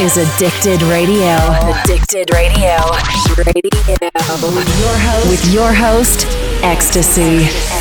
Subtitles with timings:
[0.00, 1.34] is Addicted Radio.
[1.82, 2.76] Addicted Radio.
[3.36, 3.68] Radio.
[4.54, 6.26] With your host, with your host
[6.62, 7.77] EXTSY.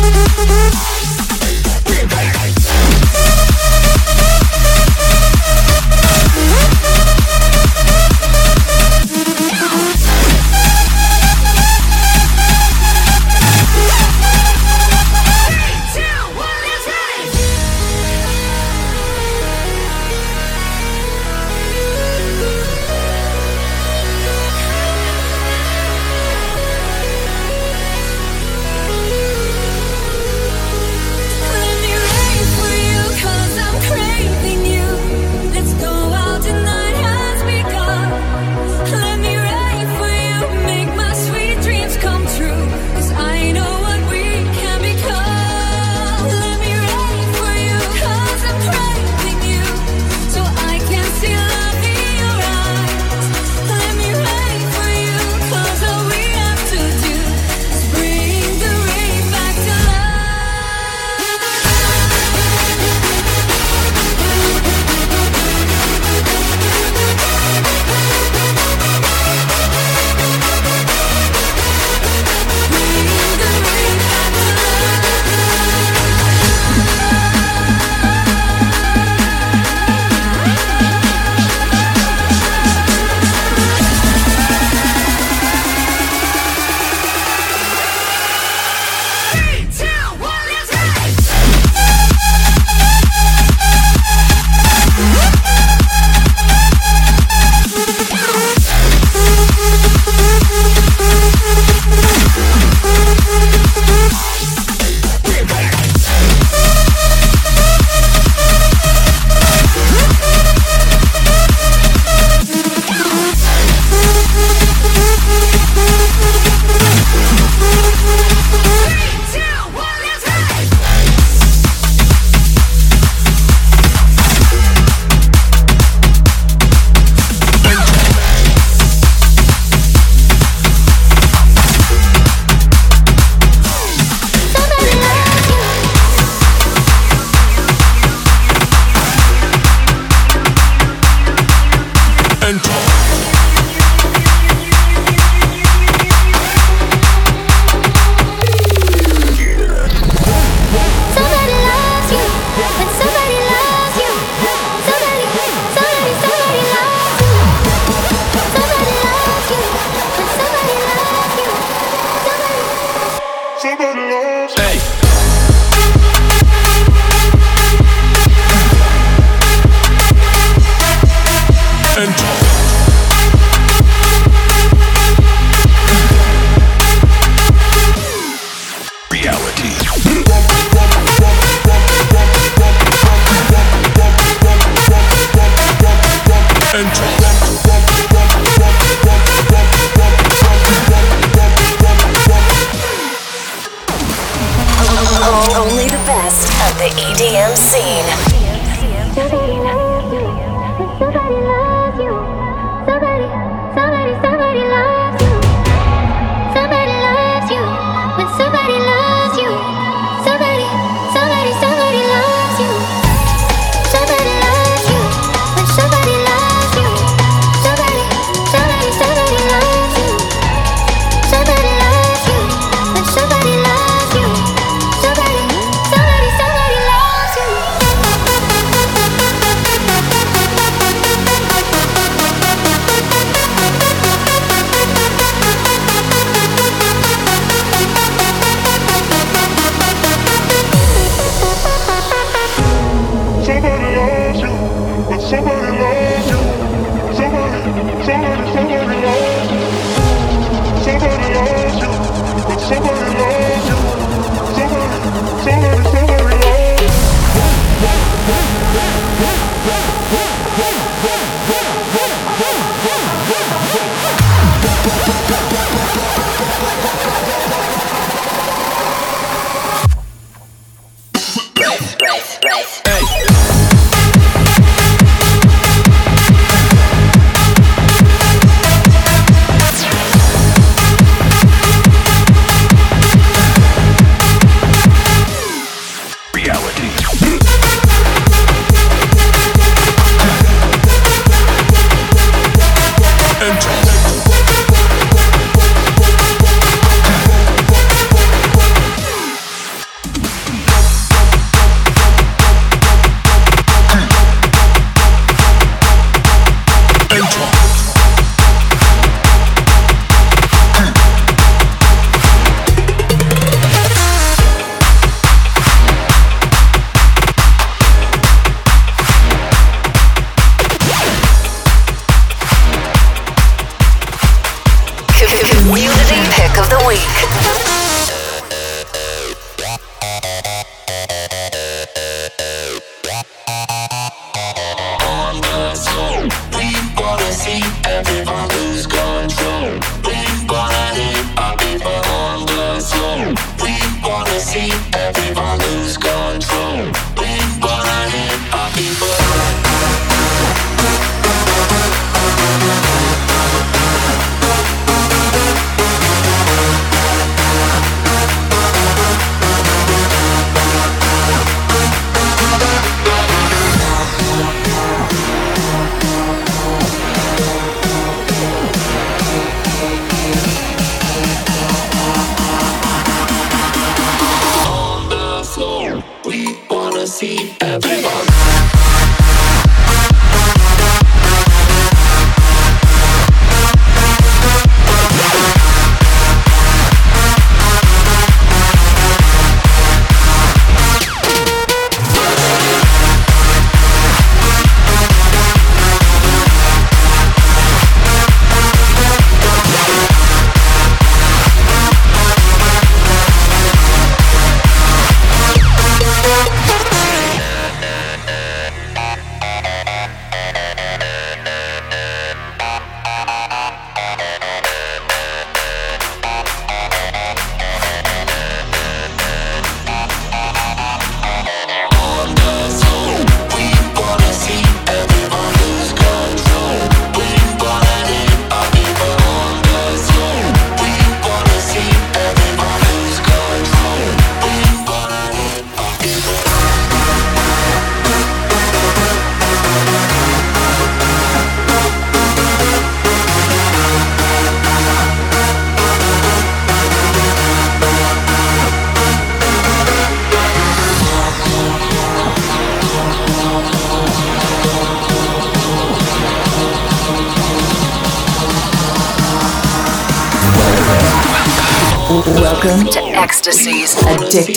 [0.00, 0.87] Thank you.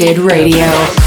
[0.01, 1.00] Radio.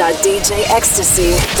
[0.00, 1.60] djextsy.com.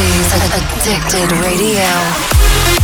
[0.00, 2.77] Addicted Radio.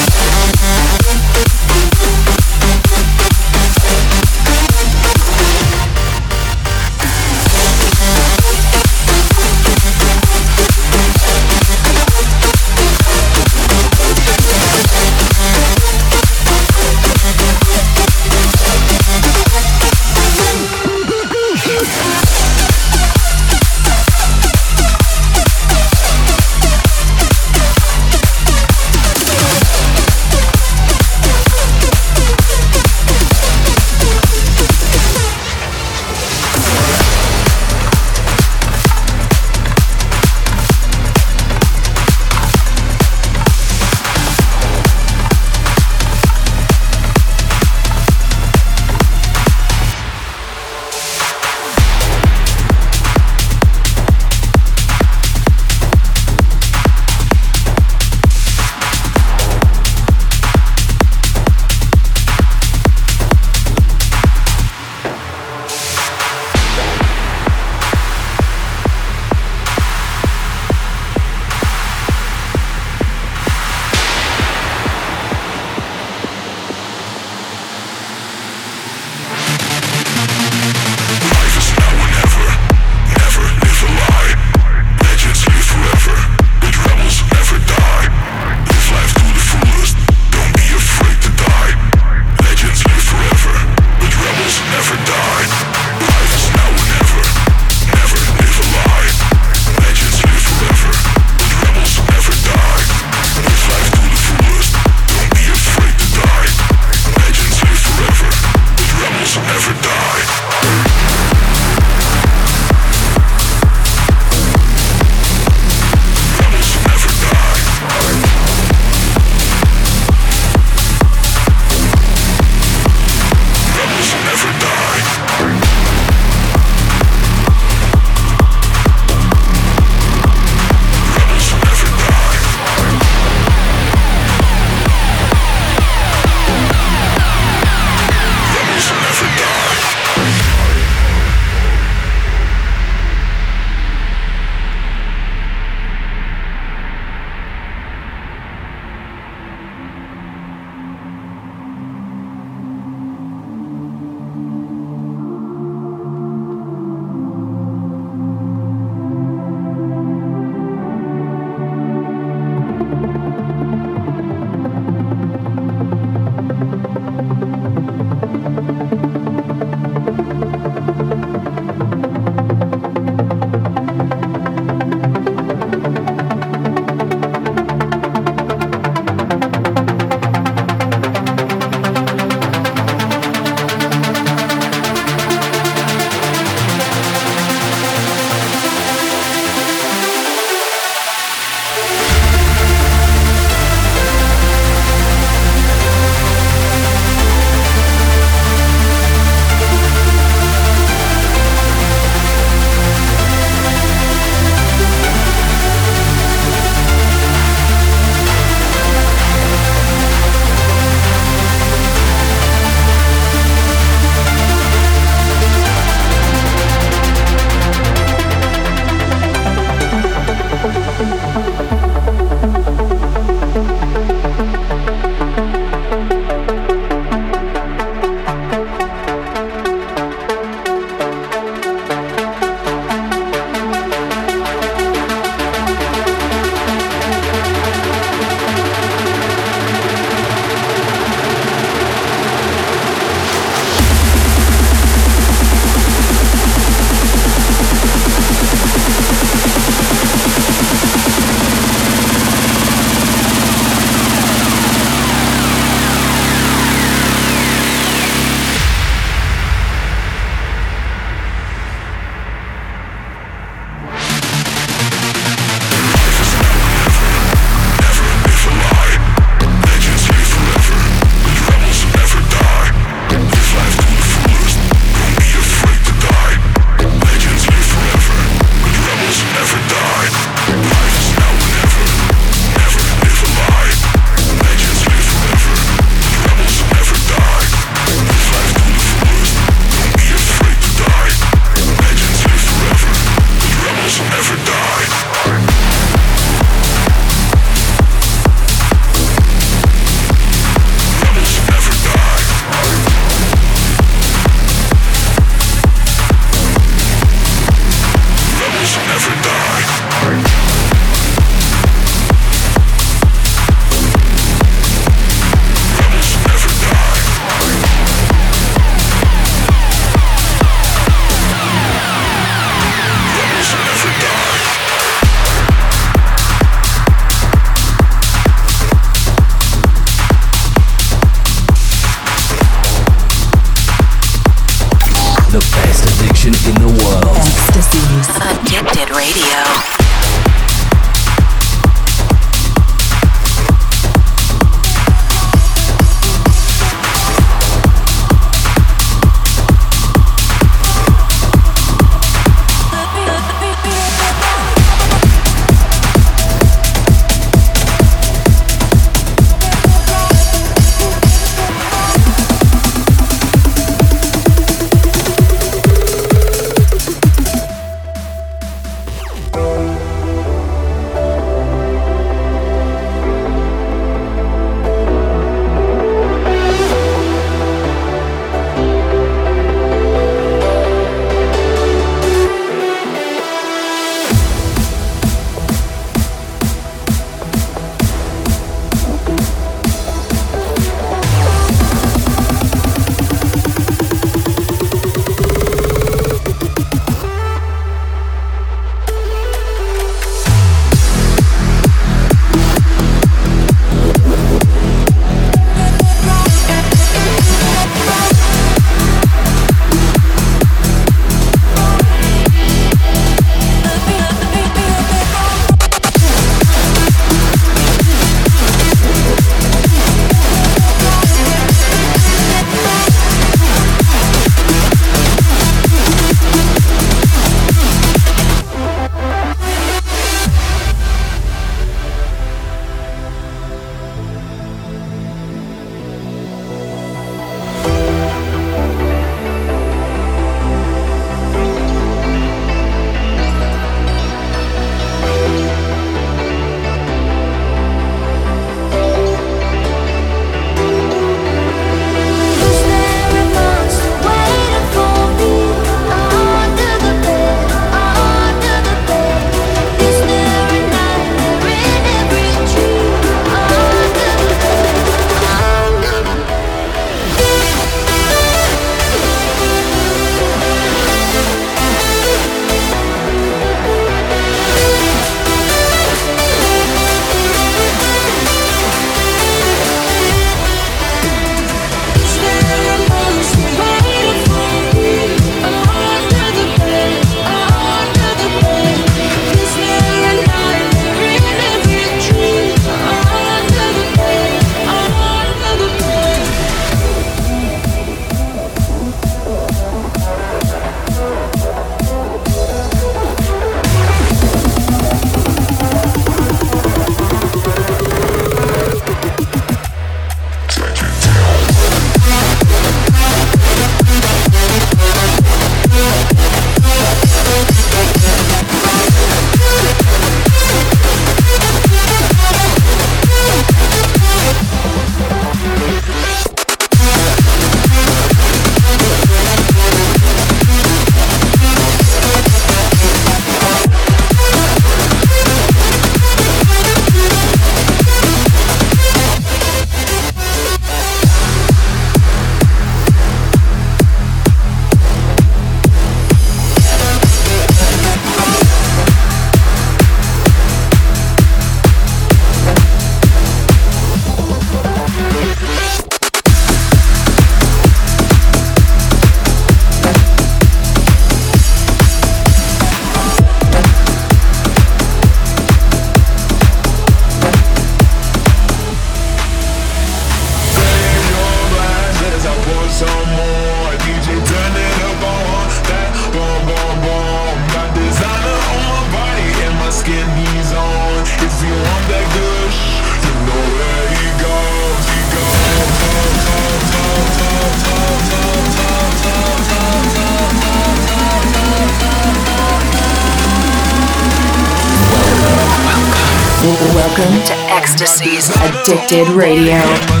[598.71, 600.00] Addicted Radio.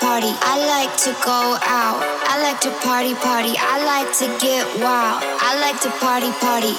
[0.00, 0.32] party.
[0.40, 2.00] I like to go out.
[2.28, 3.54] I like to party, party.
[3.58, 5.22] I like to get wild.
[5.22, 6.76] I like to party, party.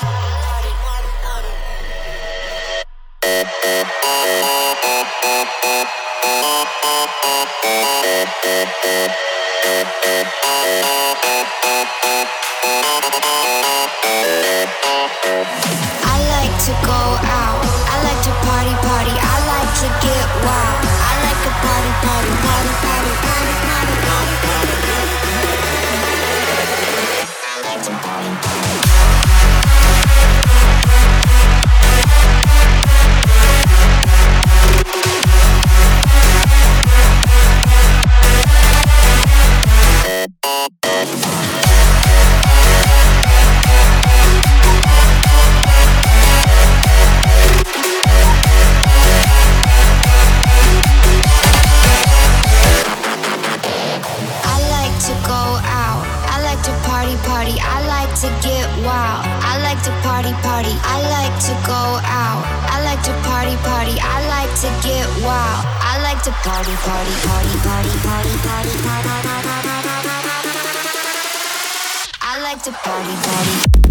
[16.03, 17.66] I like to go out.
[64.61, 65.65] to get wild.
[65.85, 68.97] I like to party, party, party, party, party, party, party.
[68.97, 69.37] party.
[72.21, 73.86] I like to party, party.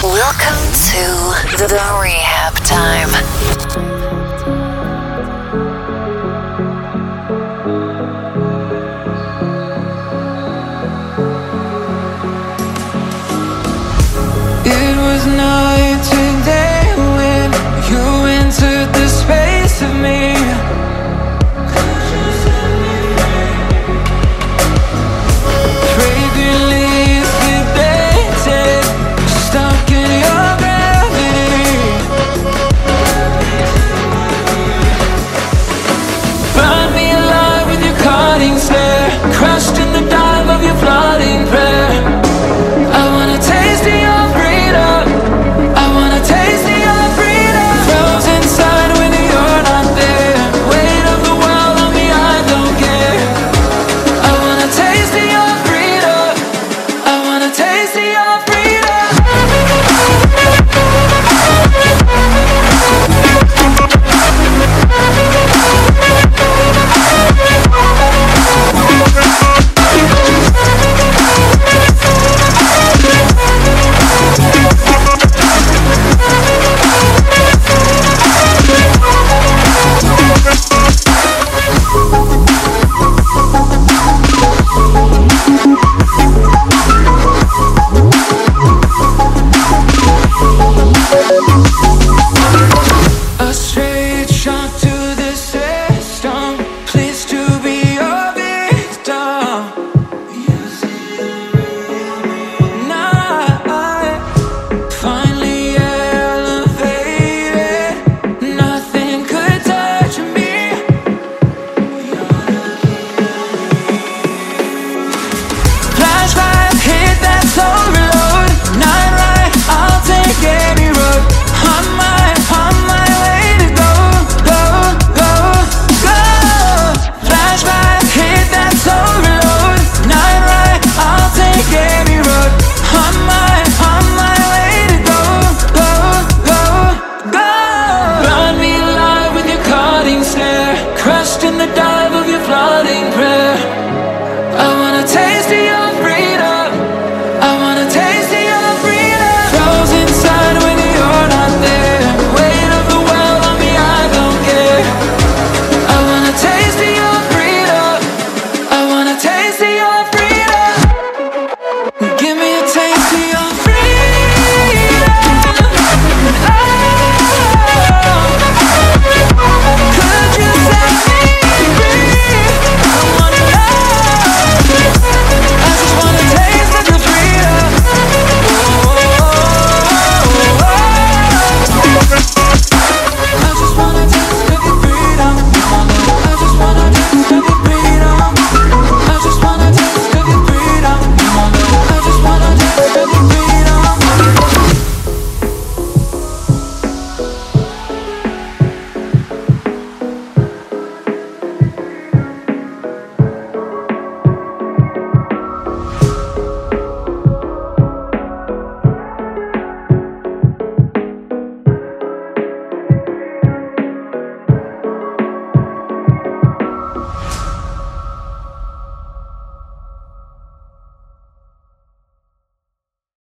[0.00, 3.57] Welcome to the Rehab Time.